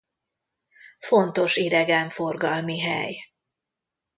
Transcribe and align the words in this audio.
Fontos 0.99 1.55
idegenforgalmi 1.57 2.79
hely. 2.79 3.17